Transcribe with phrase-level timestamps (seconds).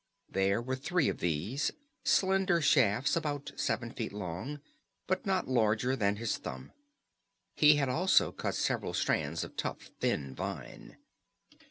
[0.31, 1.69] There were three of these,
[2.03, 4.59] slender shafts about seven feet long,
[5.05, 6.71] but not larger than his thumb.
[7.53, 10.97] He had also cut several strands of tough, thin vine.